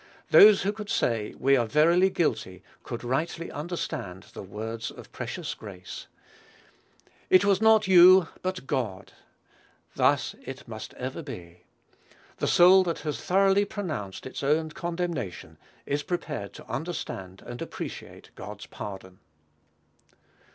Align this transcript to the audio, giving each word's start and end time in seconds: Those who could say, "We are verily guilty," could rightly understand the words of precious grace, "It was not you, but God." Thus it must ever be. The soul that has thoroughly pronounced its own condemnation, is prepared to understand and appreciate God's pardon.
Those 0.31 0.63
who 0.63 0.71
could 0.73 0.89
say, 0.89 1.35
"We 1.37 1.55
are 1.55 1.67
verily 1.67 2.09
guilty," 2.09 2.63
could 2.81 3.03
rightly 3.03 3.51
understand 3.51 4.23
the 4.33 4.41
words 4.41 4.89
of 4.89 5.11
precious 5.11 5.53
grace, 5.53 6.07
"It 7.29 7.45
was 7.45 7.61
not 7.61 7.87
you, 7.87 8.27
but 8.41 8.65
God." 8.65 9.13
Thus 9.93 10.33
it 10.43 10.67
must 10.67 10.95
ever 10.95 11.21
be. 11.21 11.65
The 12.37 12.47
soul 12.47 12.81
that 12.85 13.01
has 13.01 13.21
thoroughly 13.23 13.63
pronounced 13.63 14.25
its 14.25 14.41
own 14.41 14.71
condemnation, 14.71 15.59
is 15.85 16.01
prepared 16.01 16.53
to 16.53 16.67
understand 16.67 17.43
and 17.45 17.61
appreciate 17.61 18.31
God's 18.33 18.65
pardon. 18.65 19.19